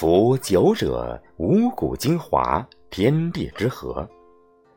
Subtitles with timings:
[0.00, 4.08] 夫酒者，五谷精华，天地之和。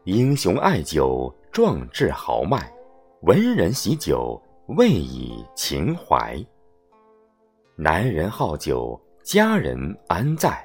[0.05, 2.57] 英雄爱酒，壮志豪迈；
[3.21, 6.43] 文人喜酒，为以情怀。
[7.75, 9.77] 男人好酒，佳人
[10.07, 10.59] 安在？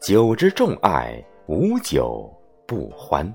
[0.00, 2.32] 酒之众爱，无酒
[2.68, 3.34] 不欢。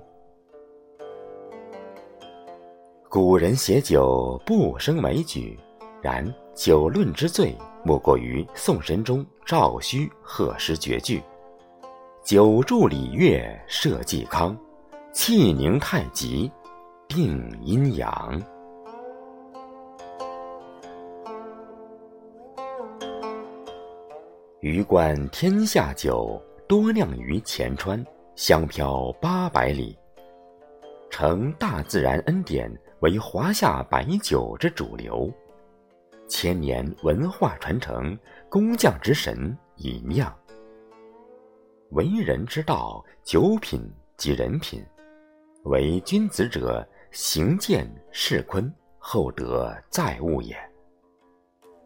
[3.09, 5.59] 古人写酒不生枚举，
[6.01, 6.25] 然
[6.55, 7.53] 酒论之最，
[7.87, 11.23] 莫过于宋神宗赵顼贺诗绝句
[12.21, 14.57] ：“酒助礼乐社稷康，
[15.13, 16.51] 气凝太极
[17.07, 18.41] 定阴阳。”
[24.59, 29.97] 鱼贯天下酒，多酿于前川，香飘八百里。
[31.09, 32.69] 承大自然恩典。
[33.01, 35.31] 为华夏白酒之主流，
[36.27, 38.17] 千年文化传承，
[38.49, 40.33] 工匠之神以酿。
[41.91, 43.81] 为人之道，酒品
[44.17, 44.85] 即人品。
[45.63, 50.55] 为君子者，行健事坤，厚德载物也。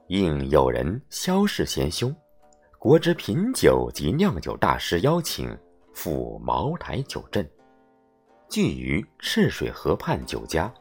[0.07, 2.13] 应有人萧氏贤兄，
[2.79, 5.55] 国之品酒及酿酒大师邀请，
[5.93, 7.47] 赴茅台酒镇，
[8.49, 10.71] 聚于赤水河畔酒家。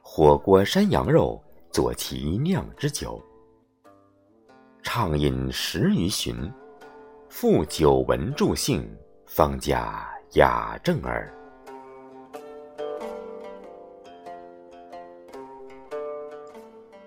[0.00, 3.18] 火锅山羊肉，佐其酿之酒。
[4.82, 6.36] 畅饮十余巡，
[7.30, 8.86] 复酒文助兴，
[9.24, 11.32] 方加雅正耳。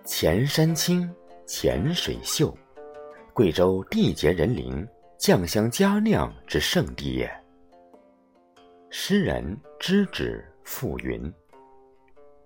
[0.03, 1.07] 前山青，
[1.45, 2.51] 前水秀，
[3.33, 4.87] 贵州地杰人灵，
[5.19, 7.31] 酱香佳酿之圣地也。
[8.89, 11.31] 诗人知止赋云。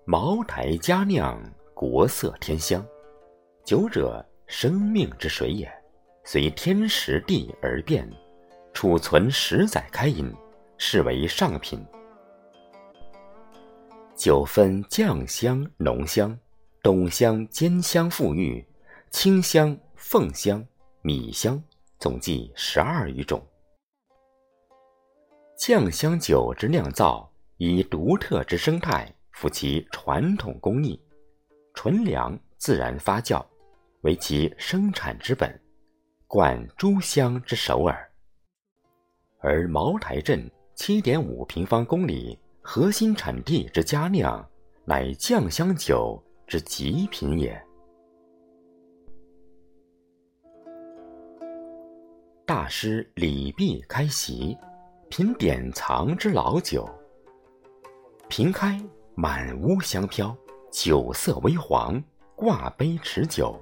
[0.04, 1.40] 茅台佳酿，
[1.80, 2.86] 国色天香。
[3.64, 5.66] 酒者，生命之水也，
[6.24, 8.06] 随天时地而变，
[8.74, 10.30] 储存十载开饮，
[10.76, 11.82] 是为上品。
[14.14, 16.38] 酒分酱香、浓香、
[16.82, 18.62] 董香、兼香、馥郁、
[19.08, 20.62] 清香、凤香、
[21.00, 21.58] 米香，
[21.98, 23.42] 总计十二余种。
[25.56, 29.10] 酱香酒之酿造，以独特之生态。
[29.32, 31.00] 辅其传统工艺，
[31.74, 33.44] 纯粮自然发酵，
[34.02, 35.58] 为其生产之本，
[36.26, 38.10] 冠诸香之首耳。
[39.38, 44.46] 而茅台镇七点五平方公里核心产地之佳酿，
[44.84, 47.60] 乃酱香酒之极品也。
[52.44, 54.56] 大师李泌开席，
[55.08, 56.88] 品典藏之老酒，
[58.28, 58.80] 瓶开。
[59.16, 60.34] 满屋香飘，
[60.70, 62.02] 酒色微黄，
[62.36, 63.60] 挂杯持酒，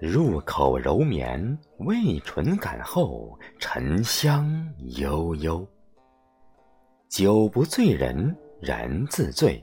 [0.00, 4.50] 入口柔绵，味醇感厚，沉香
[4.96, 5.66] 悠悠。
[7.08, 9.62] 酒不醉人，人自醉。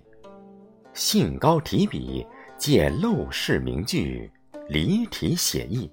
[0.93, 2.25] 兴高提笔，
[2.55, 4.31] 借陋室名句，
[4.67, 5.91] 离题写意，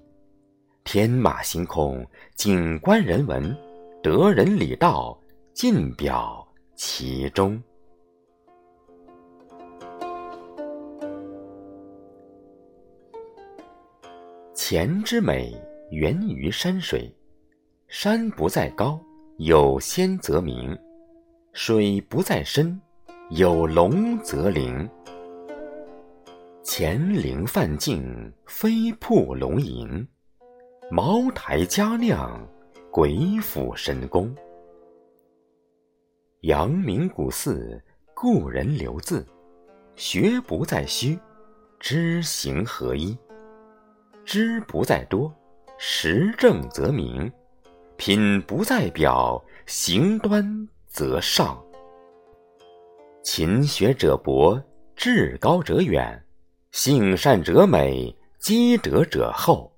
[0.83, 3.55] 天马行空，景观人文，
[4.03, 5.19] 德人礼道，
[5.53, 6.47] 尽表。
[6.75, 7.59] 其中，
[14.69, 15.55] 钱之美
[15.91, 17.09] 源于山水。
[17.87, 18.99] 山不在高，
[19.37, 20.77] 有仙则名；
[21.53, 22.77] 水不在深，
[23.29, 24.85] 有龙则灵。
[26.65, 30.05] 钱灵范径，飞瀑龙吟；
[30.91, 32.45] 茅台佳酿，
[32.91, 34.35] 鬼斧神工。
[36.41, 37.81] 阳明古寺，
[38.13, 39.25] 故人留字。
[39.95, 41.17] 学不在虚，
[41.79, 43.17] 知行合一。
[44.27, 45.33] 知不在多，
[45.77, 47.31] 实证则明；
[47.95, 51.57] 品不在表，行端则上。
[53.23, 54.61] 勤学者博，
[54.97, 56.21] 志高者远；
[56.73, 59.71] 性善者美，积德者厚。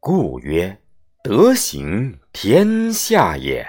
[0.00, 0.74] 故曰：
[1.22, 3.66] 德行天下也。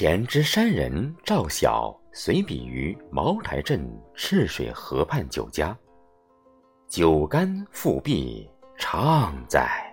[0.00, 3.84] 前之山人赵晓随笔于茅台镇
[4.14, 5.76] 赤水河畔酒家，
[6.86, 9.87] 酒干复壁畅哉。